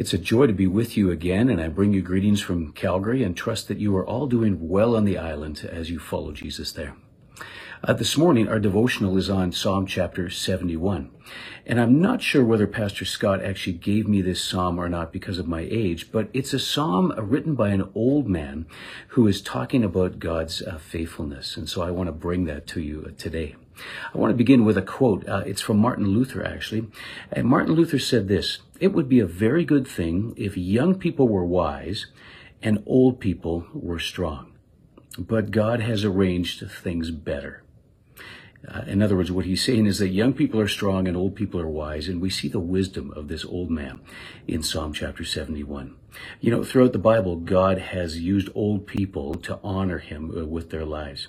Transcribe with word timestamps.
It's 0.00 0.14
a 0.14 0.18
joy 0.18 0.46
to 0.46 0.54
be 0.54 0.66
with 0.66 0.96
you 0.96 1.10
again, 1.10 1.50
and 1.50 1.60
I 1.60 1.68
bring 1.68 1.92
you 1.92 2.00
greetings 2.00 2.40
from 2.40 2.72
Calgary 2.72 3.22
and 3.22 3.36
trust 3.36 3.68
that 3.68 3.80
you 3.80 3.94
are 3.98 4.06
all 4.06 4.26
doing 4.26 4.66
well 4.66 4.96
on 4.96 5.04
the 5.04 5.18
island 5.18 5.68
as 5.70 5.90
you 5.90 5.98
follow 5.98 6.32
Jesus 6.32 6.72
there. 6.72 6.96
Uh, 7.84 7.92
this 7.92 8.16
morning, 8.16 8.48
our 8.48 8.58
devotional 8.58 9.18
is 9.18 9.28
on 9.28 9.52
Psalm 9.52 9.84
chapter 9.84 10.30
71. 10.30 11.10
And 11.66 11.78
I'm 11.78 12.00
not 12.00 12.22
sure 12.22 12.42
whether 12.42 12.66
Pastor 12.66 13.04
Scott 13.04 13.44
actually 13.44 13.74
gave 13.74 14.08
me 14.08 14.22
this 14.22 14.42
psalm 14.42 14.80
or 14.80 14.88
not 14.88 15.12
because 15.12 15.38
of 15.38 15.46
my 15.46 15.68
age, 15.70 16.10
but 16.10 16.30
it's 16.32 16.54
a 16.54 16.58
psalm 16.58 17.12
written 17.18 17.54
by 17.54 17.68
an 17.68 17.90
old 17.94 18.26
man 18.26 18.64
who 19.08 19.26
is 19.26 19.42
talking 19.42 19.84
about 19.84 20.18
God's 20.18 20.62
uh, 20.62 20.78
faithfulness. 20.78 21.58
And 21.58 21.68
so 21.68 21.82
I 21.82 21.90
want 21.90 22.08
to 22.08 22.12
bring 22.12 22.46
that 22.46 22.66
to 22.68 22.80
you 22.80 23.04
uh, 23.06 23.10
today. 23.18 23.54
I 24.14 24.18
want 24.18 24.30
to 24.30 24.36
begin 24.36 24.64
with 24.64 24.76
a 24.76 24.82
quote. 24.82 25.28
Uh, 25.28 25.42
it's 25.46 25.60
from 25.60 25.78
Martin 25.78 26.08
Luther, 26.08 26.44
actually. 26.44 26.88
And 27.32 27.46
Martin 27.46 27.74
Luther 27.74 27.98
said 27.98 28.28
this 28.28 28.58
It 28.78 28.92
would 28.92 29.08
be 29.08 29.20
a 29.20 29.26
very 29.26 29.64
good 29.64 29.86
thing 29.86 30.34
if 30.36 30.56
young 30.56 30.94
people 30.94 31.28
were 31.28 31.44
wise 31.44 32.06
and 32.62 32.82
old 32.86 33.20
people 33.20 33.66
were 33.72 33.98
strong. 33.98 34.52
But 35.18 35.50
God 35.50 35.80
has 35.80 36.04
arranged 36.04 36.68
things 36.70 37.10
better. 37.10 37.62
Uh, 38.68 38.82
in 38.86 39.02
other 39.02 39.16
words, 39.16 39.32
what 39.32 39.46
he's 39.46 39.64
saying 39.64 39.86
is 39.86 39.98
that 39.98 40.08
young 40.08 40.34
people 40.34 40.60
are 40.60 40.68
strong 40.68 41.08
and 41.08 41.16
old 41.16 41.34
people 41.34 41.60
are 41.60 41.68
wise, 41.68 42.08
and 42.08 42.20
we 42.20 42.28
see 42.28 42.48
the 42.48 42.60
wisdom 42.60 43.10
of 43.16 43.28
this 43.28 43.44
old 43.44 43.70
man 43.70 44.00
in 44.46 44.62
Psalm 44.62 44.92
chapter 44.92 45.24
71. 45.24 45.96
You 46.40 46.50
know, 46.50 46.64
throughout 46.64 46.92
the 46.92 46.98
Bible, 46.98 47.36
God 47.36 47.78
has 47.78 48.18
used 48.18 48.48
old 48.54 48.86
people 48.86 49.34
to 49.34 49.58
honor 49.62 49.98
him 49.98 50.30
uh, 50.36 50.44
with 50.44 50.70
their 50.70 50.84
lives. 50.84 51.28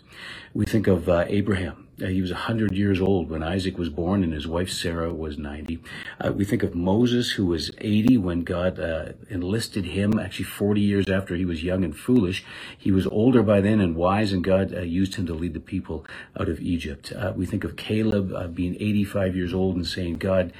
We 0.53 0.65
think 0.65 0.87
of 0.87 1.07
uh, 1.09 1.25
Abraham. 1.27 1.87
Uh, 2.01 2.07
he 2.07 2.21
was 2.21 2.31
100 2.31 2.71
years 2.71 2.99
old 2.99 3.29
when 3.29 3.43
Isaac 3.43 3.77
was 3.77 3.89
born, 3.89 4.23
and 4.23 4.33
his 4.33 4.47
wife 4.47 4.69
Sarah 4.69 5.13
was 5.13 5.37
90. 5.37 5.79
Uh, 6.19 6.31
we 6.31 6.45
think 6.45 6.63
of 6.63 6.73
Moses, 6.73 7.31
who 7.31 7.45
was 7.45 7.69
80 7.77 8.17
when 8.17 8.41
God 8.41 8.79
uh, 8.79 9.13
enlisted 9.29 9.85
him, 9.85 10.17
actually 10.17 10.45
40 10.45 10.81
years 10.81 11.09
after 11.09 11.35
he 11.35 11.45
was 11.45 11.63
young 11.63 11.83
and 11.83 11.95
foolish. 11.95 12.43
He 12.77 12.91
was 12.91 13.05
older 13.07 13.43
by 13.43 13.61
then 13.61 13.79
and 13.79 13.95
wise, 13.95 14.33
and 14.33 14.43
God 14.43 14.73
uh, 14.73 14.81
used 14.81 15.15
him 15.15 15.27
to 15.27 15.33
lead 15.33 15.53
the 15.53 15.59
people 15.59 16.05
out 16.39 16.49
of 16.49 16.59
Egypt. 16.59 17.13
We 17.35 17.45
think 17.45 17.63
of 17.63 17.75
Caleb 17.75 18.55
being 18.55 18.75
85 18.75 19.35
years 19.35 19.53
old 19.53 19.75
and 19.75 19.85
saying, 19.85 20.15
God, 20.15 20.53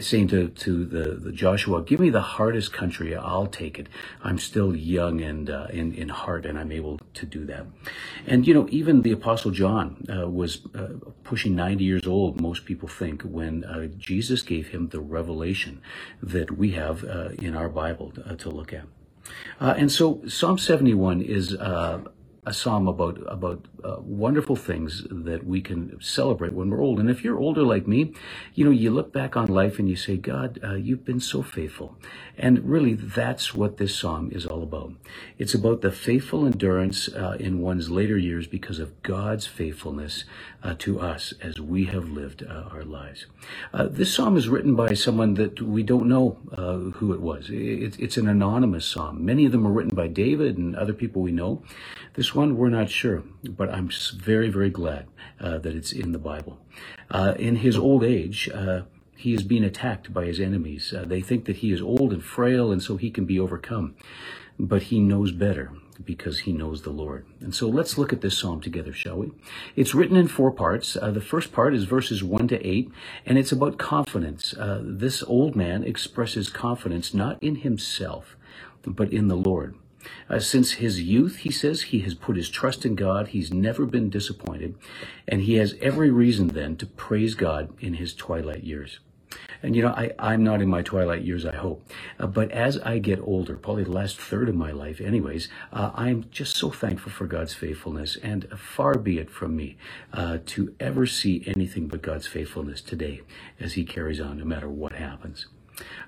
saying 0.00 0.28
to, 0.28 0.48
to 0.48 0.84
the, 0.84 1.14
the 1.14 1.32
Joshua, 1.32 1.82
give 1.82 1.98
me 1.98 2.10
the 2.10 2.20
hardest 2.20 2.72
country, 2.72 3.16
I'll 3.16 3.46
take 3.56 3.78
it. 3.78 3.88
I'm 4.22 4.38
still 4.38 4.74
young 4.74 5.20
and 5.20 5.48
in, 5.70 5.92
in 5.94 6.08
heart, 6.08 6.46
and 6.46 6.58
I'm 6.58 6.72
able 6.72 7.00
to 7.14 7.26
do 7.26 7.44
that. 7.46 7.66
And, 8.26 8.46
you 8.46 8.54
know, 8.54 8.66
even 8.70 9.02
the 9.02 9.12
Apostle 9.12 9.50
John 9.50 10.04
was 10.08 10.60
uh, 10.74 10.94
pushing 11.24 11.54
90 11.54 11.84
years 11.84 12.06
old, 12.06 12.40
most 12.40 12.64
people 12.64 12.88
think, 12.88 13.22
when 13.22 13.64
uh, 13.64 13.86
Jesus 13.98 14.42
gave 14.42 14.68
him 14.68 14.88
the 14.88 15.00
revelation 15.00 15.80
that 16.22 16.56
we 16.56 16.72
have 16.72 17.04
uh, 17.04 17.30
in 17.38 17.56
our 17.56 17.68
Bible 17.68 18.10
to, 18.12 18.28
uh, 18.28 18.36
to 18.36 18.50
look 18.50 18.72
at. 18.72 18.86
Uh, 19.60 19.74
and 19.76 19.90
so 19.90 20.22
Psalm 20.28 20.58
71 20.58 21.20
is 21.20 21.54
uh, 21.54 22.00
a 22.46 22.52
psalm 22.52 22.86
about 22.86 23.18
about 23.26 23.66
uh, 23.84 23.96
wonderful 24.00 24.56
things 24.56 25.04
that 25.10 25.44
we 25.44 25.60
can 25.60 26.00
celebrate 26.00 26.52
when 26.52 26.70
we're 26.70 26.80
old. 26.82 27.00
And 27.00 27.10
if 27.10 27.24
you're 27.24 27.38
older 27.38 27.62
like 27.62 27.88
me, 27.88 28.14
you 28.54 28.64
know, 28.64 28.70
you 28.70 28.90
look 28.90 29.12
back 29.12 29.36
on 29.36 29.46
life 29.48 29.78
and 29.80 29.88
you 29.88 29.96
say, 29.96 30.16
God, 30.16 30.60
uh, 30.62 30.74
you've 30.74 31.04
been 31.04 31.20
so 31.20 31.42
faithful. 31.42 31.96
And 32.38 32.64
really, 32.64 32.94
that's 32.94 33.54
what 33.54 33.78
this 33.78 33.96
psalm 33.96 34.30
is 34.32 34.46
all 34.46 34.62
about. 34.62 34.92
It's 35.38 35.54
about 35.54 35.80
the 35.80 35.90
faithful 35.90 36.46
endurance 36.46 37.08
uh, 37.08 37.36
in 37.40 37.60
one's 37.60 37.90
later 37.90 38.16
years 38.16 38.46
because 38.46 38.78
of 38.78 39.02
God's 39.02 39.46
faithfulness 39.46 40.24
uh, 40.62 40.74
to 40.78 41.00
us 41.00 41.34
as 41.42 41.60
we 41.60 41.86
have 41.86 42.08
lived 42.08 42.44
uh, 42.44 42.64
our 42.70 42.84
lives. 42.84 43.26
Uh, 43.74 43.88
this 43.88 44.14
psalm 44.14 44.36
is 44.36 44.48
written 44.48 44.76
by 44.76 44.94
someone 44.94 45.34
that 45.34 45.60
we 45.60 45.82
don't 45.82 46.08
know 46.08 46.38
who 46.96 47.12
it 47.12 47.20
was. 47.20 47.50
It, 47.50 47.98
it's 47.98 48.16
an 48.16 48.28
anonymous 48.28 48.86
psalm. 48.86 49.24
Many 49.24 49.46
of 49.46 49.52
them 49.52 49.66
are 49.66 49.72
written 49.72 49.94
by 49.96 50.06
David 50.06 50.56
and 50.58 50.76
other 50.76 50.92
people 50.92 51.22
we 51.22 51.32
know. 51.32 51.62
This 52.14 52.34
one, 52.36 52.56
we're 52.56 52.68
not 52.68 52.90
sure, 52.90 53.24
but 53.42 53.72
I'm 53.72 53.90
very, 54.14 54.48
very 54.48 54.70
glad 54.70 55.08
uh, 55.40 55.58
that 55.58 55.74
it's 55.74 55.92
in 55.92 56.12
the 56.12 56.18
Bible. 56.18 56.58
Uh, 57.10 57.34
in 57.38 57.56
his 57.56 57.76
old 57.76 58.04
age, 58.04 58.48
uh, 58.54 58.82
he 59.16 59.34
is 59.34 59.42
being 59.42 59.64
attacked 59.64 60.12
by 60.12 60.26
his 60.26 60.38
enemies. 60.38 60.92
Uh, 60.92 61.04
they 61.04 61.20
think 61.20 61.46
that 61.46 61.56
he 61.56 61.72
is 61.72 61.80
old 61.80 62.12
and 62.12 62.22
frail, 62.22 62.70
and 62.70 62.82
so 62.82 62.96
he 62.96 63.10
can 63.10 63.24
be 63.24 63.40
overcome. 63.40 63.96
But 64.58 64.84
he 64.84 65.00
knows 65.00 65.32
better 65.32 65.72
because 66.04 66.40
he 66.40 66.52
knows 66.52 66.82
the 66.82 66.90
Lord. 66.90 67.26
And 67.40 67.54
so 67.54 67.68
let's 67.68 67.96
look 67.96 68.12
at 68.12 68.20
this 68.20 68.38
psalm 68.38 68.60
together, 68.60 68.92
shall 68.92 69.16
we? 69.16 69.32
It's 69.74 69.94
written 69.94 70.16
in 70.16 70.28
four 70.28 70.50
parts. 70.50 70.96
Uh, 70.96 71.10
the 71.10 71.20
first 71.20 71.52
part 71.52 71.74
is 71.74 71.84
verses 71.84 72.22
1 72.22 72.48
to 72.48 72.66
8, 72.66 72.90
and 73.24 73.38
it's 73.38 73.52
about 73.52 73.78
confidence. 73.78 74.54
Uh, 74.54 74.80
this 74.82 75.22
old 75.22 75.56
man 75.56 75.82
expresses 75.82 76.50
confidence 76.50 77.14
not 77.14 77.42
in 77.42 77.56
himself, 77.56 78.36
but 78.84 79.12
in 79.12 79.28
the 79.28 79.36
Lord. 79.36 79.74
Uh, 80.28 80.38
since 80.38 80.72
his 80.72 81.02
youth, 81.02 81.38
he 81.38 81.50
says, 81.50 81.82
he 81.82 82.00
has 82.00 82.14
put 82.14 82.36
his 82.36 82.48
trust 82.48 82.84
in 82.84 82.94
God. 82.94 83.28
He's 83.28 83.52
never 83.52 83.86
been 83.86 84.10
disappointed. 84.10 84.74
And 85.28 85.42
he 85.42 85.54
has 85.54 85.74
every 85.80 86.10
reason 86.10 86.48
then 86.48 86.76
to 86.76 86.86
praise 86.86 87.34
God 87.34 87.70
in 87.80 87.94
his 87.94 88.14
twilight 88.14 88.64
years. 88.64 89.00
And 89.62 89.74
you 89.74 89.82
know, 89.82 89.88
I, 89.88 90.12
I'm 90.18 90.44
not 90.44 90.62
in 90.62 90.68
my 90.68 90.82
twilight 90.82 91.22
years, 91.22 91.44
I 91.44 91.56
hope. 91.56 91.88
Uh, 92.18 92.26
but 92.26 92.50
as 92.52 92.78
I 92.78 92.98
get 92.98 93.20
older, 93.20 93.56
probably 93.56 93.84
the 93.84 93.90
last 93.90 94.20
third 94.20 94.48
of 94.48 94.54
my 94.54 94.70
life, 94.70 95.00
anyways, 95.00 95.48
uh, 95.72 95.90
I'm 95.94 96.26
just 96.30 96.56
so 96.56 96.70
thankful 96.70 97.10
for 97.12 97.26
God's 97.26 97.54
faithfulness. 97.54 98.16
And 98.22 98.48
far 98.56 98.94
be 98.98 99.18
it 99.18 99.30
from 99.30 99.56
me 99.56 99.76
uh, 100.12 100.38
to 100.46 100.74
ever 100.78 101.06
see 101.06 101.42
anything 101.46 101.88
but 101.88 102.02
God's 102.02 102.26
faithfulness 102.26 102.80
today 102.80 103.22
as 103.58 103.74
He 103.74 103.84
carries 103.84 104.20
on, 104.20 104.38
no 104.38 104.44
matter 104.44 104.68
what 104.68 104.92
happens. 104.92 105.46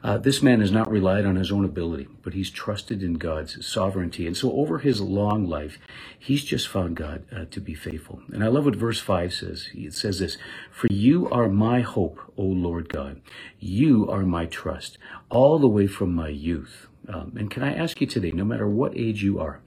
Uh, 0.03 0.17
this 0.17 0.43
man 0.43 0.61
has 0.61 0.71
not 0.71 0.91
relied 0.91 1.27
on 1.27 1.37
his 1.37 1.53
own 1.53 1.65
ability, 1.65 2.09
but 2.23 2.35
he's 2.35 2.51
trusted 2.51 3.03
in 3.03 3.15
God's 3.15 3.67
sovereignty. 3.67 4.27
And 4.27 4.37
so 4.37 4.53
over 4.53 4.79
his 4.79 5.01
long 5.01 5.47
life, 5.47 5.79
he's 6.19 6.45
just 6.45 6.69
found 6.69 6.97
God 6.97 7.25
uh, 7.35 7.45
to 7.51 7.61
be 7.61 7.75
faithful. 7.75 8.23
And 8.33 8.43
I 8.43 8.49
love 8.49 8.65
what 8.65 8.77
verse 8.77 9.01
5 9.01 9.33
says. 9.33 9.69
It 9.75 9.95
says 9.95 10.21
this 10.21 10.39
For 10.71 10.87
you 10.91 11.29
are 11.31 11.49
my 11.49 11.81
hope, 11.81 12.21
O 12.37 12.43
Lord 12.43 12.89
God. 12.89 13.21
You 13.59 14.09
are 14.11 14.23
my 14.23 14.47
trust, 14.47 14.99
all 15.31 15.59
the 15.59 15.69
way 15.69 15.87
from 15.87 16.15
my 16.15 16.29
youth. 16.29 16.87
Um, 17.09 17.33
and 17.37 17.51
can 17.51 17.63
I 17.63 17.75
ask 17.75 18.01
you 18.01 18.07
today, 18.07 18.31
no 18.31 18.45
matter 18.45 18.69
what 18.69 18.97
age 18.97 19.23
you 19.23 19.41
are, 19.41 19.61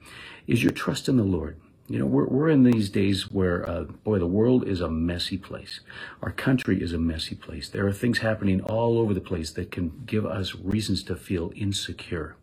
is 0.47 0.63
your 0.63 0.71
trust 0.71 1.09
in 1.09 1.17
the 1.17 1.23
Lord? 1.23 1.57
You 1.91 1.99
know, 1.99 2.05
we're, 2.05 2.27
we're 2.27 2.47
in 2.47 2.63
these 2.63 2.89
days 2.89 3.29
where, 3.29 3.69
uh, 3.69 3.83
boy, 3.83 4.17
the 4.17 4.25
world 4.25 4.65
is 4.65 4.79
a 4.79 4.89
messy 4.89 5.37
place. 5.37 5.81
Our 6.21 6.31
country 6.31 6.81
is 6.81 6.93
a 6.93 6.97
messy 6.97 7.35
place. 7.35 7.67
There 7.67 7.85
are 7.85 7.91
things 7.91 8.19
happening 8.19 8.61
all 8.61 8.97
over 8.97 9.13
the 9.13 9.19
place 9.19 9.51
that 9.51 9.71
can 9.71 10.03
give 10.05 10.25
us 10.25 10.55
reasons 10.55 11.03
to 11.03 11.17
feel 11.17 11.51
insecure. 11.53 12.37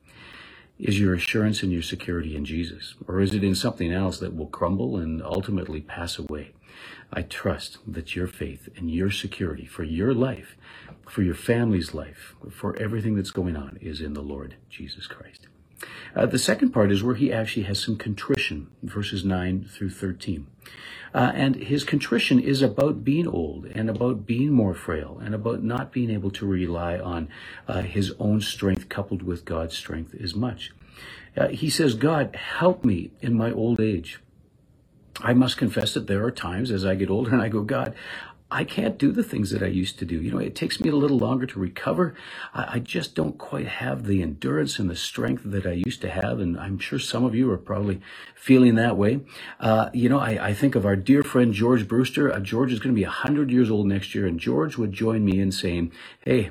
Is 0.78 1.00
your 1.00 1.14
assurance 1.14 1.62
and 1.62 1.72
your 1.72 1.80
security 1.80 2.36
in 2.36 2.44
Jesus? 2.44 2.94
Or 3.06 3.20
is 3.20 3.32
it 3.32 3.42
in 3.42 3.54
something 3.54 3.90
else 3.90 4.18
that 4.18 4.36
will 4.36 4.48
crumble 4.48 4.98
and 4.98 5.22
ultimately 5.22 5.80
pass 5.80 6.18
away? 6.18 6.52
I 7.10 7.22
trust 7.22 7.78
that 7.86 8.14
your 8.14 8.26
faith 8.26 8.68
and 8.76 8.90
your 8.90 9.10
security 9.10 9.64
for 9.64 9.82
your 9.82 10.12
life, 10.12 10.58
for 11.08 11.22
your 11.22 11.34
family's 11.34 11.94
life, 11.94 12.34
for 12.50 12.76
everything 12.76 13.14
that's 13.14 13.30
going 13.30 13.56
on 13.56 13.78
is 13.80 14.02
in 14.02 14.12
the 14.12 14.20
Lord 14.20 14.56
Jesus 14.68 15.06
Christ. 15.06 15.48
Uh, 16.14 16.26
the 16.26 16.38
second 16.38 16.70
part 16.70 16.90
is 16.90 17.02
where 17.02 17.14
he 17.14 17.32
actually 17.32 17.62
has 17.64 17.82
some 17.82 17.96
contrition, 17.96 18.68
verses 18.82 19.24
9 19.24 19.64
through 19.64 19.90
13. 19.90 20.46
Uh, 21.14 21.32
and 21.34 21.56
his 21.56 21.84
contrition 21.84 22.38
is 22.38 22.60
about 22.60 23.04
being 23.04 23.26
old 23.26 23.66
and 23.66 23.88
about 23.88 24.26
being 24.26 24.50
more 24.50 24.74
frail 24.74 25.18
and 25.22 25.34
about 25.34 25.62
not 25.62 25.92
being 25.92 26.10
able 26.10 26.30
to 26.30 26.46
rely 26.46 26.98
on 26.98 27.28
uh, 27.66 27.80
his 27.82 28.12
own 28.18 28.40
strength 28.40 28.88
coupled 28.88 29.22
with 29.22 29.44
God's 29.44 29.76
strength 29.76 30.14
as 30.20 30.34
much. 30.34 30.72
Uh, 31.36 31.48
he 31.48 31.70
says, 31.70 31.94
God, 31.94 32.34
help 32.36 32.84
me 32.84 33.10
in 33.20 33.34
my 33.34 33.50
old 33.50 33.80
age. 33.80 34.20
I 35.20 35.32
must 35.32 35.56
confess 35.56 35.94
that 35.94 36.06
there 36.06 36.24
are 36.24 36.30
times 36.30 36.70
as 36.70 36.84
I 36.84 36.94
get 36.94 37.10
older 37.10 37.32
and 37.32 37.42
I 37.42 37.48
go, 37.48 37.62
God, 37.62 37.94
I 38.50 38.64
can't 38.64 38.96
do 38.96 39.12
the 39.12 39.22
things 39.22 39.50
that 39.50 39.62
I 39.62 39.66
used 39.66 39.98
to 39.98 40.06
do. 40.06 40.20
You 40.22 40.30
know, 40.30 40.38
it 40.38 40.54
takes 40.54 40.80
me 40.80 40.88
a 40.88 40.96
little 40.96 41.18
longer 41.18 41.44
to 41.44 41.60
recover. 41.60 42.14
I, 42.54 42.74
I, 42.74 42.78
just 42.78 43.14
don't 43.14 43.36
quite 43.36 43.68
have 43.68 44.06
the 44.06 44.22
endurance 44.22 44.78
and 44.78 44.88
the 44.88 44.96
strength 44.96 45.42
that 45.44 45.66
I 45.66 45.72
used 45.72 46.00
to 46.00 46.08
have. 46.08 46.40
And 46.40 46.58
I'm 46.58 46.78
sure 46.78 46.98
some 46.98 47.24
of 47.24 47.34
you 47.34 47.50
are 47.50 47.58
probably 47.58 48.00
feeling 48.34 48.76
that 48.76 48.96
way. 48.96 49.20
Uh, 49.60 49.90
you 49.92 50.08
know, 50.08 50.18
I, 50.18 50.48
I, 50.48 50.54
think 50.54 50.74
of 50.74 50.86
our 50.86 50.96
dear 50.96 51.22
friend 51.22 51.52
George 51.52 51.86
Brewster. 51.86 52.32
Uh, 52.32 52.40
George 52.40 52.72
is 52.72 52.80
going 52.80 52.94
to 52.94 52.98
be 52.98 53.04
100 53.04 53.50
years 53.50 53.70
old 53.70 53.86
next 53.86 54.14
year. 54.14 54.26
And 54.26 54.40
George 54.40 54.78
would 54.78 54.92
join 54.92 55.26
me 55.26 55.40
in 55.40 55.52
saying, 55.52 55.92
Hey, 56.20 56.50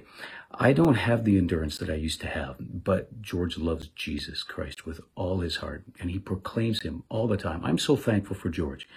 I 0.60 0.74
don't 0.74 0.96
have 0.96 1.24
the 1.24 1.38
endurance 1.38 1.78
that 1.78 1.90
I 1.90 1.96
used 1.96 2.20
to 2.22 2.28
have, 2.28 2.56
but 2.60 3.22
George 3.22 3.60
loves 3.60 3.90
Jesus 3.90 4.42
Christ 4.42 4.88
with 4.88 5.00
all 5.14 5.42
his 5.42 5.58
heart, 5.58 5.84
and 6.00 6.10
he 6.10 6.18
proclaims 6.18 6.82
him 6.82 7.04
all 7.10 7.28
the 7.28 7.38
time. 7.38 7.64
I'm 7.64 7.78
so 7.78 7.96
thankful 7.96 8.36
for 8.36 8.50
George 8.50 8.88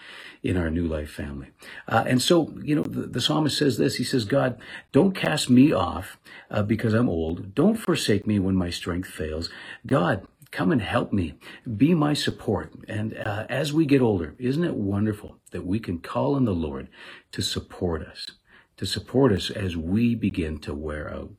in 0.43 0.57
our 0.57 0.71
New 0.71 0.87
Life 0.87 1.11
family. 1.11 1.49
Uh, 1.87 2.05
and 2.07 2.23
so, 2.23 2.55
you 2.63 2.75
know, 2.75 2.83
the, 2.83 3.03
the, 3.03 3.21
psalmist 3.21 3.59
says 3.59 3.77
this 3.77 3.97
He 3.97 4.05
says, 4.05 4.25
God, 4.25 4.59
don't 4.91 5.15
cast 5.15 5.51
me 5.51 5.71
off 5.71 6.17
uh, 6.51 6.63
because 6.63 6.95
I'm 6.95 7.11
old. 7.11 7.55
Don't 7.55 7.77
forsake 7.77 8.27
me 8.27 8.39
when 8.39 8.57
my 8.57 8.71
strength 8.71 9.11
fails. 9.11 9.51
God, 9.87 10.27
come 10.51 10.73
and 10.73 10.81
help 10.81 11.13
me. 11.13 11.35
Be 11.77 11.93
my 11.93 12.15
support. 12.15 12.73
And 12.89 13.15
uh, 13.19 13.45
as 13.51 13.71
we 13.71 13.85
get 13.85 14.01
older, 14.01 14.35
isn't 14.39 14.65
it 14.65 14.77
wonderful 14.77 15.37
that 15.51 15.67
we 15.67 15.79
can 15.79 15.99
call 15.99 16.37
on 16.37 16.47
the 16.47 16.55
Lord 16.55 16.89
to 17.33 17.43
support 17.43 18.01
us? 18.03 18.31
To 18.79 18.87
support 18.87 19.31
us 19.31 19.51
as 19.51 19.77
we 19.77 20.15
begin 20.15 20.59
to 20.61 20.73
wear 20.73 21.13
out. 21.13 21.33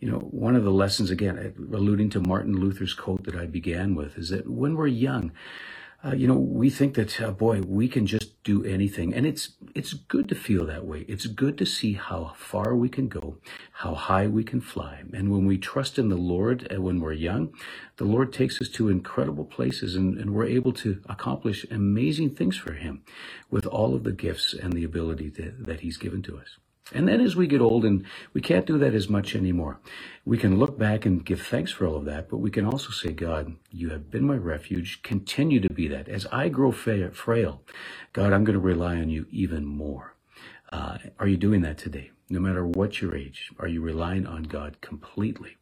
You 0.00 0.10
know, 0.10 0.18
one 0.18 0.56
of 0.56 0.64
the 0.64 0.70
lessons, 0.70 1.10
again, 1.10 1.54
alluding 1.72 2.10
to 2.10 2.20
Martin 2.20 2.58
Luther's 2.58 2.94
quote 2.94 3.24
that 3.24 3.34
I 3.34 3.46
began 3.46 3.94
with, 3.94 4.18
is 4.18 4.28
that 4.28 4.48
when 4.48 4.76
we're 4.76 4.86
young, 4.88 5.32
uh, 6.04 6.14
you 6.14 6.28
know, 6.28 6.36
we 6.36 6.68
think 6.70 6.94
that, 6.94 7.20
uh, 7.20 7.30
boy, 7.30 7.62
we 7.62 7.88
can 7.88 8.06
just 8.06 8.42
do 8.44 8.62
anything. 8.64 9.14
And 9.14 9.26
it's, 9.26 9.54
it's 9.74 9.94
good 9.94 10.28
to 10.28 10.34
feel 10.34 10.66
that 10.66 10.84
way. 10.84 11.04
It's 11.08 11.26
good 11.26 11.56
to 11.58 11.66
see 11.66 11.94
how 11.94 12.34
far 12.36 12.76
we 12.76 12.88
can 12.88 13.08
go, 13.08 13.38
how 13.72 13.94
high 13.94 14.26
we 14.26 14.44
can 14.44 14.60
fly. 14.60 15.02
And 15.12 15.32
when 15.32 15.46
we 15.46 15.58
trust 15.58 15.98
in 15.98 16.08
the 16.10 16.16
Lord 16.16 16.66
and 16.70 16.78
uh, 16.78 16.82
when 16.82 17.00
we're 17.00 17.12
young, 17.12 17.52
the 17.96 18.04
Lord 18.04 18.32
takes 18.32 18.60
us 18.60 18.68
to 18.70 18.88
incredible 18.88 19.46
places 19.46 19.96
and, 19.96 20.18
and 20.18 20.32
we're 20.32 20.46
able 20.46 20.72
to 20.74 21.02
accomplish 21.08 21.66
amazing 21.70 22.36
things 22.36 22.56
for 22.56 22.74
Him 22.74 23.02
with 23.50 23.66
all 23.66 23.94
of 23.94 24.04
the 24.04 24.12
gifts 24.12 24.54
and 24.54 24.74
the 24.74 24.84
ability 24.84 25.30
to, 25.32 25.54
that 25.58 25.80
He's 25.80 25.96
given 25.96 26.22
to 26.22 26.38
us. 26.38 26.58
And 26.94 27.08
then 27.08 27.20
as 27.20 27.36
we 27.36 27.46
get 27.46 27.60
old 27.60 27.84
and 27.84 28.04
we 28.32 28.40
can't 28.40 28.66
do 28.66 28.78
that 28.78 28.94
as 28.94 29.08
much 29.08 29.34
anymore, 29.34 29.80
we 30.24 30.38
can 30.38 30.58
look 30.58 30.78
back 30.78 31.04
and 31.04 31.24
give 31.24 31.42
thanks 31.42 31.72
for 31.72 31.86
all 31.86 31.96
of 31.96 32.04
that, 32.06 32.28
but 32.28 32.38
we 32.38 32.50
can 32.50 32.64
also 32.64 32.90
say, 32.90 33.12
God, 33.12 33.56
you 33.70 33.90
have 33.90 34.10
been 34.10 34.26
my 34.26 34.36
refuge. 34.36 35.02
Continue 35.02 35.60
to 35.60 35.70
be 35.70 35.88
that. 35.88 36.08
As 36.08 36.26
I 36.32 36.48
grow 36.48 36.72
frail, 36.72 37.62
God, 38.12 38.32
I'm 38.32 38.44
going 38.44 38.54
to 38.54 38.60
rely 38.60 38.96
on 38.96 39.10
you 39.10 39.26
even 39.30 39.64
more. 39.64 40.14
Uh, 40.72 40.98
are 41.18 41.28
you 41.28 41.36
doing 41.36 41.62
that 41.62 41.78
today? 41.78 42.10
No 42.28 42.40
matter 42.40 42.66
what 42.66 43.00
your 43.00 43.16
age, 43.16 43.50
are 43.58 43.68
you 43.68 43.80
relying 43.80 44.26
on 44.26 44.44
God 44.44 44.80
completely? 44.80 45.56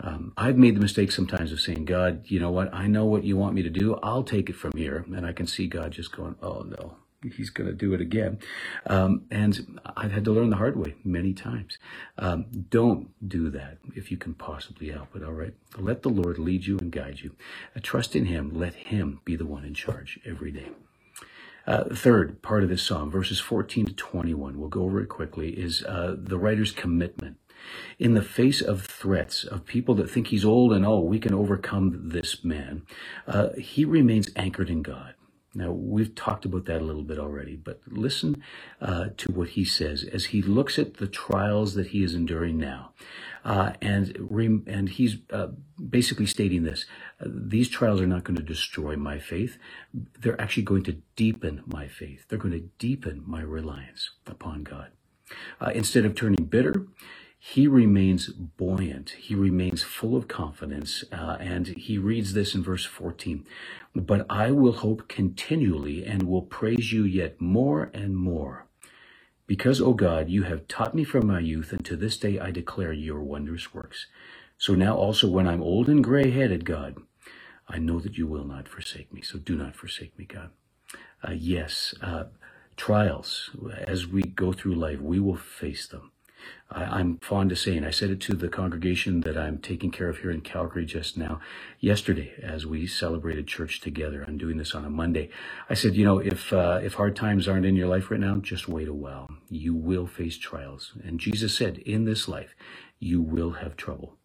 Um, 0.00 0.32
I've 0.36 0.56
made 0.56 0.76
the 0.76 0.80
mistake 0.80 1.12
sometimes 1.12 1.52
of 1.52 1.60
saying, 1.60 1.84
God, 1.86 2.22
you 2.26 2.40
know 2.40 2.50
what? 2.50 2.72
I 2.72 2.86
know 2.86 3.04
what 3.04 3.24
you 3.24 3.36
want 3.36 3.54
me 3.54 3.62
to 3.62 3.70
do. 3.70 3.96
I'll 4.02 4.22
take 4.24 4.48
it 4.48 4.56
from 4.56 4.72
here. 4.76 5.04
And 5.14 5.26
I 5.26 5.32
can 5.32 5.46
see 5.46 5.66
God 5.66 5.92
just 5.92 6.12
going, 6.16 6.36
oh 6.42 6.62
no, 6.62 6.96
he's 7.22 7.50
going 7.50 7.68
to 7.68 7.74
do 7.74 7.94
it 7.94 8.00
again. 8.00 8.38
Um, 8.86 9.24
and 9.30 9.80
I've 9.96 10.12
had 10.12 10.24
to 10.26 10.32
learn 10.32 10.50
the 10.50 10.56
hard 10.56 10.76
way 10.76 10.94
many 11.04 11.32
times. 11.32 11.78
Um, 12.18 12.46
don't 12.70 13.10
do 13.28 13.50
that 13.50 13.78
if 13.94 14.10
you 14.10 14.16
can 14.16 14.34
possibly 14.34 14.90
help 14.90 15.16
it, 15.16 15.24
all 15.24 15.32
right? 15.32 15.54
Let 15.78 16.02
the 16.02 16.10
Lord 16.10 16.38
lead 16.38 16.66
you 16.66 16.78
and 16.78 16.92
guide 16.92 17.20
you. 17.20 17.34
Uh, 17.76 17.80
trust 17.82 18.16
in 18.16 18.26
him. 18.26 18.52
Let 18.54 18.74
him 18.74 19.20
be 19.24 19.36
the 19.36 19.46
one 19.46 19.64
in 19.64 19.74
charge 19.74 20.20
every 20.26 20.52
day. 20.52 20.68
Uh, 21.66 21.84
third 21.94 22.42
part 22.42 22.62
of 22.62 22.70
this 22.70 22.82
psalm, 22.82 23.10
verses 23.10 23.40
14 23.40 23.86
to 23.86 23.92
21, 23.92 24.58
we'll 24.58 24.70
go 24.70 24.82
over 24.82 25.02
it 25.02 25.08
quickly, 25.08 25.50
is 25.50 25.82
uh, 25.84 26.16
the 26.18 26.38
writer's 26.38 26.72
commitment. 26.72 27.36
In 27.98 28.14
the 28.14 28.22
face 28.22 28.62
of 28.62 28.86
threats 28.86 29.44
of 29.44 29.66
people 29.66 29.94
that 29.96 30.10
think 30.10 30.28
he's 30.28 30.44
old 30.44 30.72
and 30.72 30.86
oh, 30.86 31.00
we 31.00 31.18
can 31.18 31.34
overcome 31.34 32.10
this 32.10 32.44
man, 32.44 32.82
uh, 33.26 33.50
he 33.58 33.84
remains 33.84 34.30
anchored 34.36 34.70
in 34.70 34.82
God. 34.82 35.14
Now, 35.58 35.72
we've 35.72 36.14
talked 36.14 36.44
about 36.44 36.66
that 36.66 36.80
a 36.80 36.84
little 36.84 37.02
bit 37.02 37.18
already, 37.18 37.56
but 37.56 37.80
listen 37.88 38.44
uh, 38.80 39.06
to 39.16 39.32
what 39.32 39.50
he 39.50 39.64
says 39.64 40.04
as 40.04 40.26
he 40.26 40.40
looks 40.40 40.78
at 40.78 40.98
the 40.98 41.08
trials 41.08 41.74
that 41.74 41.88
he 41.88 42.04
is 42.04 42.14
enduring 42.14 42.58
now. 42.58 42.92
Uh, 43.44 43.72
and, 43.82 44.14
and 44.68 44.88
he's 44.88 45.16
uh, 45.32 45.48
basically 45.90 46.26
stating 46.26 46.62
this 46.62 46.86
these 47.26 47.68
trials 47.68 48.00
are 48.00 48.06
not 48.06 48.22
going 48.22 48.36
to 48.36 48.42
destroy 48.42 48.94
my 48.94 49.18
faith. 49.18 49.58
They're 49.92 50.40
actually 50.40 50.62
going 50.62 50.84
to 50.84 50.98
deepen 51.16 51.64
my 51.66 51.88
faith. 51.88 52.26
They're 52.28 52.38
going 52.38 52.54
to 52.54 52.68
deepen 52.78 53.24
my 53.26 53.40
reliance 53.40 54.10
upon 54.28 54.62
God. 54.62 54.90
Uh, 55.60 55.72
instead 55.74 56.04
of 56.04 56.14
turning 56.14 56.44
bitter, 56.44 56.86
he 57.38 57.68
remains 57.68 58.28
buoyant. 58.28 59.10
He 59.10 59.34
remains 59.34 59.82
full 59.84 60.16
of 60.16 60.28
confidence. 60.28 61.04
Uh, 61.12 61.36
and 61.40 61.68
he 61.68 61.96
reads 61.96 62.32
this 62.34 62.54
in 62.54 62.62
verse 62.62 62.84
14 62.84 63.46
But 63.94 64.26
I 64.28 64.50
will 64.50 64.72
hope 64.72 65.08
continually 65.08 66.04
and 66.04 66.24
will 66.24 66.42
praise 66.42 66.92
you 66.92 67.04
yet 67.04 67.40
more 67.40 67.90
and 67.94 68.16
more. 68.16 68.66
Because, 69.46 69.80
O 69.80 69.94
God, 69.94 70.28
you 70.28 70.42
have 70.42 70.68
taught 70.68 70.94
me 70.94 71.04
from 71.04 71.26
my 71.26 71.40
youth, 71.40 71.72
and 71.72 71.84
to 71.86 71.96
this 71.96 72.18
day 72.18 72.38
I 72.38 72.50
declare 72.50 72.92
your 72.92 73.22
wondrous 73.22 73.72
works. 73.72 74.06
So 74.58 74.74
now 74.74 74.96
also, 74.96 75.28
when 75.28 75.46
I'm 75.48 75.62
old 75.62 75.88
and 75.88 76.04
gray 76.04 76.30
headed, 76.30 76.64
God, 76.64 76.96
I 77.68 77.78
know 77.78 78.00
that 78.00 78.18
you 78.18 78.26
will 78.26 78.44
not 78.44 78.68
forsake 78.68 79.12
me. 79.12 79.22
So 79.22 79.38
do 79.38 79.56
not 79.56 79.76
forsake 79.76 80.18
me, 80.18 80.26
God. 80.26 80.50
Uh, 81.26 81.32
yes, 81.32 81.94
uh, 82.02 82.24
trials, 82.76 83.50
as 83.86 84.06
we 84.06 84.22
go 84.22 84.52
through 84.52 84.74
life, 84.74 85.00
we 85.00 85.20
will 85.20 85.36
face 85.36 85.86
them. 85.86 86.10
I, 86.70 87.00
am 87.00 87.18
fond 87.18 87.50
of 87.50 87.58
saying, 87.58 87.84
I 87.84 87.90
said 87.90 88.10
it 88.10 88.20
to 88.22 88.34
the 88.34 88.48
congregation 88.48 89.22
that 89.22 89.38
I'm 89.38 89.58
taking 89.58 89.90
care 89.90 90.08
of 90.08 90.18
here 90.18 90.30
in 90.30 90.42
Calgary 90.42 90.84
just 90.84 91.16
now, 91.16 91.40
yesterday, 91.80 92.32
as 92.42 92.66
we 92.66 92.86
celebrated 92.86 93.46
church 93.46 93.80
together. 93.80 94.24
I'm 94.26 94.36
doing 94.36 94.58
this 94.58 94.74
on 94.74 94.84
a 94.84 94.90
Monday. 94.90 95.30
I 95.70 95.74
said, 95.74 95.94
you 95.94 96.04
know, 96.04 96.18
if, 96.18 96.52
uh, 96.52 96.80
if 96.82 96.94
hard 96.94 97.16
times 97.16 97.48
aren't 97.48 97.64
in 97.64 97.76
your 97.76 97.88
life 97.88 98.10
right 98.10 98.20
now, 98.20 98.36
just 98.36 98.68
wait 98.68 98.88
a 98.88 98.94
while. 98.94 99.30
You 99.48 99.74
will 99.74 100.06
face 100.06 100.36
trials. 100.36 100.92
And 101.02 101.18
Jesus 101.18 101.56
said, 101.56 101.78
in 101.78 102.04
this 102.04 102.28
life, 102.28 102.54
you 102.98 103.22
will 103.22 103.52
have 103.52 103.76
trouble. 103.76 104.18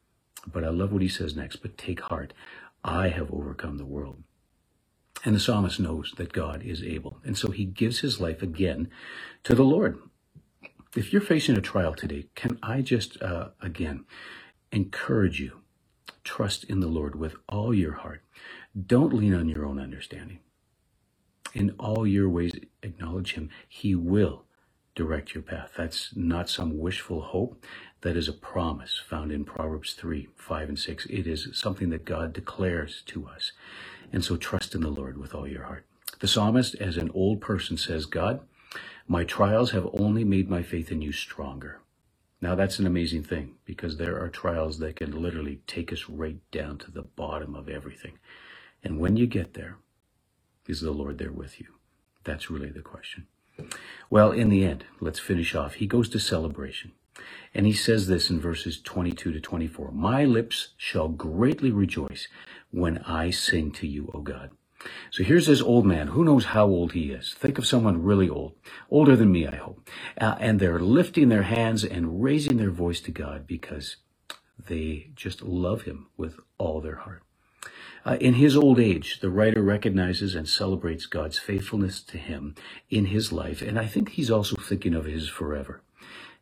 But 0.46 0.66
I 0.66 0.69
love 0.69 0.92
what 0.92 1.02
he 1.02 1.08
says 1.08 1.36
next, 1.36 1.58
but 1.58 1.78
take 1.78 2.02
heart. 2.02 2.34
I 2.84 3.08
have 3.08 3.31
overcome 3.31 3.78
the 3.78 3.86
world. 3.86 4.24
And 5.24 5.34
the 5.34 5.40
psalmist 5.40 5.80
knows 5.80 6.14
that 6.18 6.34
God 6.34 6.62
is 6.64 6.84
able. 6.84 7.19
And 7.24 7.38
so 7.38 7.52
he 7.52 7.64
gives 7.64 8.00
his 8.00 8.19
life 8.19 8.42
again 8.42 8.90
to 9.44 9.56
the 9.56 9.64
Lord. 9.64 9.98
If 10.95 11.12
you're 11.12 11.24
facing 11.24 11.57
a 11.57 11.62
trial 11.62 11.95
today, 11.95 12.28
can 12.36 12.60
I 12.62 12.81
just, 12.81 13.19
uh, 13.22 13.50
again, 13.60 14.06
encourage 14.72 15.40
you, 15.40 15.62
trust 16.24 16.63
in 16.66 16.81
the 16.81 16.88
Lord 16.88 17.16
with 17.16 17.36
all 17.50 17.74
your 17.74 17.94
heart. 17.94 18.22
Don't 18.80 19.13
lean 19.13 19.34
on 19.34 19.50
your 19.50 19.66
own 19.66 19.80
understanding. 19.80 20.40
In 21.54 21.72
all 21.80 22.06
your 22.06 22.30
ways, 22.30 22.51
acknowledge 22.84 23.34
Him. 23.34 23.50
He 23.68 23.95
will 23.95 24.45
direct 24.94 25.34
your 25.34 25.42
path. 25.42 25.72
That's 25.75 26.16
not 26.16 26.48
some 26.48 26.78
wishful 26.78 27.22
hope. 27.22 27.66
That 28.01 28.16
is 28.16 28.28
a 28.28 28.34
promise 28.34 29.01
found 29.04 29.31
in 29.31 29.45
Proverbs 29.45 29.94
3, 29.94 30.28
5, 30.36 30.69
and 30.69 30.80
6. 30.80 31.06
It 31.07 31.25
is 31.25 31.50
something 31.54 31.90
that 31.90 32.06
God 32.06 32.34
declares 32.34 33.01
to 33.07 33.28
us. 33.28 33.51
And 34.12 34.24
so 34.24 34.38
trust 34.38 34.75
in 34.75 34.81
the 34.81 34.90
Lord 34.90 35.18
with 35.18 35.34
all 35.34 35.48
your 35.48 35.63
heart. 35.63 35.86
The 36.19 36.28
psalmist, 36.28 36.75
as 36.75 36.98
an 36.98 37.10
old 37.16 37.42
person, 37.42 37.78
says, 37.78 38.06
God, 38.06 38.42
my 39.08 39.24
trials 39.24 39.72
have 39.72 39.88
only 39.94 40.24
made 40.24 40.50
my 40.50 40.64
faith 40.64 40.92
in 40.92 41.02
you 41.02 41.12
stronger. 41.12 41.80
Now 42.42 42.56
that's 42.56 42.80
an 42.80 42.86
amazing 42.86 43.24
thing 43.24 43.56
because 43.66 43.98
there 43.98 44.22
are 44.22 44.30
trials 44.30 44.80
that 44.80 44.98
can 44.98 45.22
literally 45.22 45.62
take 45.68 45.94
us 45.94 46.10
right 46.10 46.40
down 46.52 46.78
to 46.80 46.92
the 46.92 47.04
bottom 47.04 47.56
of 47.56 47.69
everything. 47.69 48.19
And 48.83 49.00
when 49.00 49.16
you 49.16 49.28
get 49.28 49.54
there, 49.54 49.78
is 50.68 50.81
the 50.81 50.92
Lord 50.92 51.18
there 51.18 51.31
with 51.31 51.60
you? 51.60 51.68
That's 52.24 52.50
really 52.50 52.69
the 52.69 52.81
question. 52.81 53.28
Well, 54.10 54.31
in 54.31 54.50
the 54.50 54.66
end, 54.66 54.86
let's 55.00 55.19
finish 55.19 55.56
off. 55.56 55.76
He 55.76 55.88
goes 55.88 56.10
to 56.10 56.19
celebration. 56.19 56.92
And 57.54 57.66
he 57.66 57.74
says 57.74 58.07
this 58.07 58.30
in 58.30 58.40
verses 58.40 58.81
22 58.81 59.33
to 59.33 59.40
24 59.40 59.92
My 59.92 60.26
lips 60.26 60.69
shall 60.78 61.10
greatly 61.10 61.72
rejoice 61.72 62.28
when 62.72 62.98
I 63.00 63.30
sing 63.30 63.72
to 63.74 63.88
you, 63.88 64.12
O 64.14 64.22
God. 64.22 64.52
So 65.11 65.23
here's 65.23 65.47
this 65.47 65.61
old 65.61 65.85
man. 65.85 66.07
Who 66.07 66.23
knows 66.23 66.45
how 66.45 66.66
old 66.66 66.94
he 66.94 67.11
is? 67.11 67.33
Think 67.33 67.57
of 67.57 67.68
someone 67.68 68.04
really 68.04 68.30
old, 68.30 68.54
older 68.90 69.16
than 69.16 69.31
me, 69.31 69.47
I 69.47 69.56
hope. 69.56 69.87
Uh, 70.19 70.35
and 70.40 70.59
they're 70.59 70.80
lifting 70.80 71.30
their 71.30 71.44
hands 71.44 71.83
and 71.83 72.21
raising 72.23 72.57
their 72.57 72.71
voice 72.71 72.99
to 73.02 73.11
God 73.11 73.47
because 73.47 73.97
they 74.68 75.11
just 75.16 75.42
love 75.42 75.83
him 75.83 76.07
with 76.18 76.40
all 76.57 76.81
their 76.81 76.97
heart. 76.97 77.23
Uh, 78.06 78.18
in 78.19 78.33
his 78.33 78.57
old 78.57 78.80
age, 78.80 79.19
the 79.21 79.30
writer 79.30 79.61
recognizes 79.61 80.35
and 80.35 80.47
celebrates 80.47 81.06
God's 81.06 81.40
faithfulness 81.40 82.02
to 82.04 82.18
him 82.18 82.56
in 82.90 83.06
his 83.06 83.31
life. 83.31 83.61
And 83.61 83.80
I 83.80 83.85
think 83.85 84.09
he's 84.09 84.31
also 84.31 84.57
thinking 84.57 84.94
of 84.94 85.06
his 85.06 85.30
forever 85.30 85.81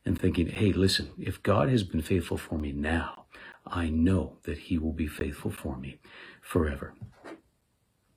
and 0.04 0.20
thinking, 0.20 0.48
hey, 0.48 0.74
listen, 0.74 1.12
if 1.20 1.44
God 1.44 1.70
has 1.70 1.84
been 1.84 2.02
faithful 2.02 2.38
for 2.38 2.58
me 2.58 2.72
now, 2.72 3.26
I 3.68 3.90
know 3.90 4.38
that 4.44 4.58
he 4.58 4.80
will 4.80 4.94
be 4.94 5.06
faithful 5.06 5.52
for 5.52 5.78
me 5.78 6.00
forever. 6.42 6.96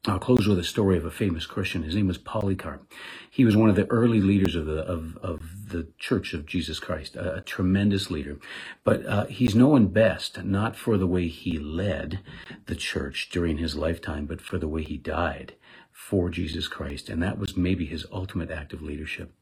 I'll 0.06 0.18
close 0.18 0.46
with 0.46 0.58
a 0.58 0.64
story 0.64 0.98
of 0.98 1.06
a 1.06 1.10
famous 1.10 1.46
Christian. 1.46 1.82
His 1.82 1.94
name 1.94 2.08
was 2.08 2.18
Polycarp. 2.18 2.92
He 3.30 3.44
was 3.46 3.56
one 3.56 3.70
of 3.70 3.76
the 3.76 3.90
early 3.90 4.20
leaders 4.20 4.54
of 4.54 4.66
the 4.66 4.82
of, 4.82 5.16
of 5.22 5.68
the 5.70 5.88
Church 5.98 6.34
of 6.34 6.44
Jesus 6.44 6.78
Christ, 6.78 7.16
a, 7.16 7.36
a 7.36 7.40
tremendous 7.40 8.10
leader. 8.10 8.38
But 8.84 9.06
uh, 9.06 9.26
he's 9.26 9.54
known 9.54 9.88
best 9.88 10.44
not 10.44 10.76
for 10.76 10.98
the 10.98 11.06
way 11.06 11.28
he 11.28 11.58
led 11.58 12.20
the 12.66 12.76
church 12.76 13.30
during 13.30 13.56
his 13.56 13.76
lifetime, 13.76 14.26
but 14.26 14.42
for 14.42 14.58
the 14.58 14.68
way 14.68 14.82
he 14.82 14.98
died 14.98 15.54
for 15.90 16.28
Jesus 16.28 16.68
Christ, 16.68 17.08
and 17.08 17.22
that 17.22 17.38
was 17.38 17.56
maybe 17.56 17.86
his 17.86 18.04
ultimate 18.12 18.50
act 18.50 18.74
of 18.74 18.82
leadership. 18.82 19.32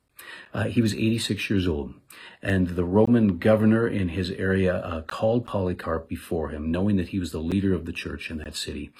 Uh, 0.55 0.65
he 0.65 0.83
was 0.83 0.95
86 0.95 1.49
years 1.49 1.67
old, 1.67 1.95
and 2.43 2.69
the 2.69 2.85
Roman 2.85 3.39
governor 3.39 3.89
in 3.89 4.11
his 4.11 4.31
area 4.31 4.77
uh, 4.77 5.03
called 5.03 5.47
Polycarp 5.47 6.09
before 6.09 6.51
him, 6.51 6.71
knowing 6.71 6.97
that 6.97 7.09
he 7.09 7.19
was 7.19 7.33
the 7.33 7.39
leader 7.39 7.75
of 7.75 7.87
the 7.87 7.93
church 7.93 8.31
in 8.31 8.39
that 8.39 8.57
city, 8.57 8.93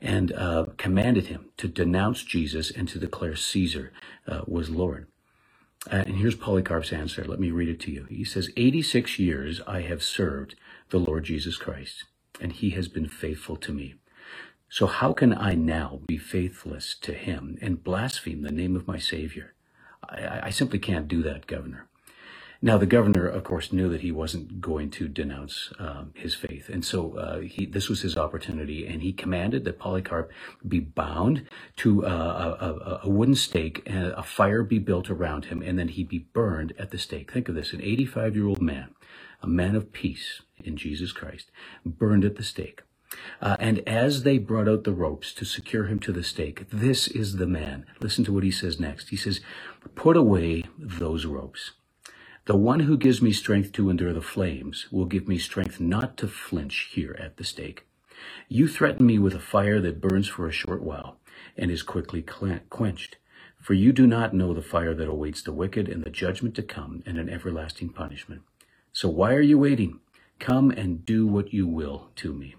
and 0.00 0.32
uh, 0.32 0.66
commanded 0.76 1.26
him 1.26 1.50
to 1.58 1.68
denounce 1.68 2.22
Jesus 2.22 2.70
and 2.70 2.88
to 2.88 2.98
declare 2.98 3.36
Caesar 3.36 3.92
uh, 4.26 4.42
was 4.46 4.70
Lord. 4.70 5.06
Uh, 5.90 6.02
and 6.06 6.16
here's 6.16 6.34
Polycarp's 6.34 6.92
answer. 6.92 7.24
Let 7.24 7.38
me 7.38 7.50
read 7.50 7.68
it 7.68 7.80
to 7.80 7.92
you. 7.92 8.06
He 8.08 8.24
says, 8.24 8.50
86 8.56 9.18
years 9.18 9.60
I 9.66 9.82
have 9.82 10.02
served 10.02 10.56
the 10.90 10.98
Lord 10.98 11.24
Jesus 11.24 11.56
Christ, 11.56 12.04
and 12.40 12.52
he 12.52 12.70
has 12.70 12.88
been 12.88 13.08
faithful 13.08 13.56
to 13.56 13.72
me. 13.72 13.94
So 14.68 14.86
how 14.86 15.12
can 15.12 15.36
I 15.36 15.54
now 15.54 16.00
be 16.06 16.18
faithless 16.18 16.96
to 17.02 17.14
him 17.14 17.56
and 17.62 17.84
blaspheme 17.84 18.42
the 18.42 18.50
name 18.50 18.74
of 18.74 18.88
my 18.88 18.98
Savior? 18.98 19.54
I, 20.04 20.40
I 20.44 20.50
simply 20.50 20.78
can't 20.78 21.08
do 21.08 21.22
that, 21.22 21.46
Governor. 21.46 21.88
Now, 22.62 22.78
the 22.78 22.86
governor, 22.86 23.28
of 23.28 23.44
course, 23.44 23.72
knew 23.72 23.88
that 23.90 24.00
he 24.00 24.10
wasn't 24.10 24.60
going 24.60 24.90
to 24.92 25.08
denounce 25.08 25.72
um, 25.78 26.12
his 26.14 26.34
faith. 26.34 26.68
And 26.70 26.84
so 26.84 27.16
uh, 27.16 27.40
he, 27.40 27.66
this 27.66 27.88
was 27.88 28.00
his 28.00 28.16
opportunity. 28.16 28.86
And 28.86 29.02
he 29.02 29.12
commanded 29.12 29.64
that 29.64 29.78
Polycarp 29.78 30.32
be 30.66 30.80
bound 30.80 31.46
to 31.76 32.06
uh, 32.06 32.56
a, 32.60 33.06
a, 33.06 33.10
wooden 33.10 33.34
stake 33.34 33.82
and 33.86 34.06
a 34.06 34.22
fire 34.22 34.62
be 34.62 34.78
built 34.78 35.10
around 35.10 35.46
him. 35.46 35.62
And 35.62 35.78
then 35.78 35.88
he 35.88 36.02
be 36.02 36.20
burned 36.32 36.72
at 36.78 36.90
the 36.90 36.98
stake. 36.98 37.30
Think 37.30 37.48
of 37.48 37.54
this 37.54 37.72
an 37.72 37.82
85 37.82 38.34
year 38.34 38.46
old 38.46 38.62
man, 38.62 38.94
a 39.42 39.46
man 39.46 39.76
of 39.76 39.92
peace 39.92 40.40
in 40.64 40.76
Jesus 40.76 41.12
Christ, 41.12 41.50
burned 41.84 42.24
at 42.24 42.36
the 42.36 42.42
stake. 42.42 42.82
Uh, 43.40 43.56
and 43.60 43.80
as 43.86 44.22
they 44.22 44.38
brought 44.38 44.68
out 44.68 44.84
the 44.84 44.92
ropes 44.92 45.32
to 45.34 45.44
secure 45.44 45.86
him 45.86 45.98
to 46.00 46.12
the 46.12 46.24
stake, 46.24 46.68
this 46.70 47.06
is 47.08 47.36
the 47.36 47.46
man. 47.46 47.86
Listen 48.00 48.24
to 48.24 48.32
what 48.32 48.44
he 48.44 48.50
says 48.50 48.80
next. 48.80 49.10
He 49.10 49.16
says, 49.16 49.40
Put 49.94 50.16
away 50.16 50.64
those 50.78 51.26
ropes. 51.26 51.72
The 52.46 52.56
one 52.56 52.80
who 52.80 52.96
gives 52.96 53.20
me 53.20 53.32
strength 53.32 53.72
to 53.72 53.90
endure 53.90 54.12
the 54.12 54.22
flames 54.22 54.86
will 54.92 55.06
give 55.06 55.26
me 55.26 55.38
strength 55.38 55.80
not 55.80 56.16
to 56.18 56.28
flinch 56.28 56.90
here 56.92 57.16
at 57.18 57.36
the 57.36 57.44
stake. 57.44 57.86
You 58.48 58.68
threaten 58.68 59.04
me 59.04 59.18
with 59.18 59.34
a 59.34 59.40
fire 59.40 59.80
that 59.80 60.00
burns 60.00 60.28
for 60.28 60.46
a 60.46 60.52
short 60.52 60.82
while 60.82 61.18
and 61.56 61.70
is 61.70 61.82
quickly 61.82 62.22
quenched. 62.22 63.16
For 63.60 63.74
you 63.74 63.92
do 63.92 64.06
not 64.06 64.32
know 64.32 64.54
the 64.54 64.62
fire 64.62 64.94
that 64.94 65.08
awaits 65.08 65.42
the 65.42 65.52
wicked 65.52 65.88
and 65.88 66.04
the 66.04 66.10
judgment 66.10 66.54
to 66.54 66.62
come 66.62 67.02
and 67.04 67.18
an 67.18 67.28
everlasting 67.28 67.88
punishment. 67.88 68.42
So 68.92 69.08
why 69.08 69.34
are 69.34 69.40
you 69.40 69.58
waiting? 69.58 69.98
Come 70.38 70.70
and 70.70 71.04
do 71.04 71.26
what 71.26 71.52
you 71.52 71.66
will 71.66 72.10
to 72.16 72.32
me. 72.32 72.54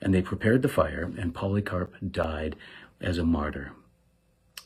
And 0.00 0.14
they 0.14 0.22
prepared 0.22 0.62
the 0.62 0.68
fire, 0.68 1.12
and 1.18 1.34
Polycarp 1.34 1.94
died 2.10 2.56
as 3.00 3.18
a 3.18 3.24
martyr. 3.24 3.72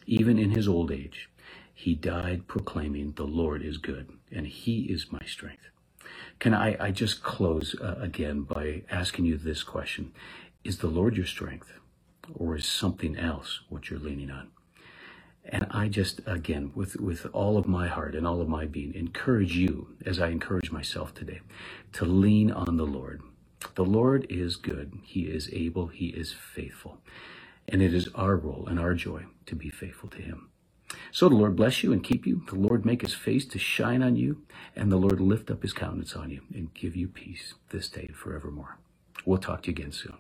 Even 0.06 0.38
in 0.38 0.50
his 0.50 0.68
old 0.68 0.90
age, 0.90 1.28
he 1.74 1.94
died 1.94 2.46
proclaiming, 2.46 3.12
The 3.12 3.24
Lord 3.24 3.62
is 3.62 3.78
good, 3.78 4.10
and 4.30 4.46
he 4.46 4.82
is 4.82 5.10
my 5.10 5.24
strength. 5.26 5.68
Can 6.38 6.54
I, 6.54 6.76
I 6.78 6.90
just 6.90 7.22
close 7.22 7.74
uh, 7.80 7.96
again 8.00 8.42
by 8.42 8.82
asking 8.90 9.24
you 9.24 9.36
this 9.36 9.62
question 9.62 10.12
Is 10.64 10.78
the 10.78 10.88
Lord 10.88 11.16
your 11.16 11.26
strength, 11.26 11.72
or 12.34 12.56
is 12.56 12.66
something 12.66 13.16
else 13.16 13.60
what 13.68 13.90
you're 13.90 13.98
leaning 13.98 14.30
on? 14.30 14.50
And 15.44 15.66
I 15.70 15.88
just, 15.88 16.20
again, 16.24 16.70
with, 16.74 17.00
with 17.00 17.26
all 17.32 17.58
of 17.58 17.66
my 17.66 17.88
heart 17.88 18.14
and 18.14 18.26
all 18.26 18.40
of 18.40 18.48
my 18.48 18.64
being, 18.64 18.94
encourage 18.94 19.56
you, 19.56 19.88
as 20.06 20.20
I 20.20 20.28
encourage 20.28 20.70
myself 20.70 21.14
today, 21.14 21.40
to 21.94 22.04
lean 22.04 22.52
on 22.52 22.76
the 22.76 22.86
Lord 22.86 23.22
the 23.75 23.85
Lord 23.85 24.26
is 24.31 24.57
good. 24.57 24.99
He 25.04 25.23
is 25.23 25.50
able. 25.52 25.88
He 25.88 26.09
is 26.09 26.33
faithful. 26.33 26.99
And 27.69 27.83
it 27.83 27.95
is 27.95 28.09
our 28.14 28.37
role 28.37 28.66
and 28.69 28.78
our 28.81 28.95
joy 28.95 29.25
to 29.47 29.54
be 29.54 29.71
faithful 29.71 30.09
to 30.11 30.23
him. 30.23 30.49
So 31.11 31.28
the 31.28 31.37
Lord 31.37 31.57
bless 31.57 31.83
you 31.83 31.92
and 31.92 32.02
keep 32.04 32.26
you. 32.26 32.42
The 32.49 32.57
Lord 32.57 32.85
make 32.85 33.02
his 33.02 33.14
face 33.14 33.47
to 33.47 33.59
shine 33.59 34.02
on 34.02 34.16
you. 34.16 34.42
And 34.76 34.90
the 34.92 34.97
Lord 34.97 35.21
lift 35.21 35.50
up 35.50 35.62
his 35.62 35.73
countenance 35.73 36.14
on 36.14 36.31
you 36.31 36.42
and 36.54 36.75
give 36.75 36.97
you 36.97 37.09
peace 37.09 37.54
this 37.71 37.88
day 37.88 38.07
and 38.09 38.16
forevermore. 38.16 38.78
We'll 39.25 39.38
talk 39.38 39.62
to 39.62 39.71
you 39.71 39.75
again 39.75 39.92
soon. 39.92 40.16